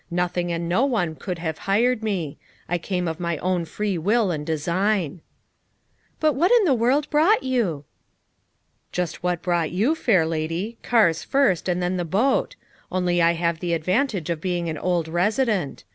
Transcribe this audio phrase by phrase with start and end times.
[0.09, 4.31] "Nothing and no one could have hired me; I came of my own free will
[4.31, 5.21] and design."
[6.19, 7.85] "But what in the world brought you?"
[8.91, 12.55] "Just what brought you, fair lady, cars first and then the boat;
[12.91, 15.83] only I have the advantage of being an old resident.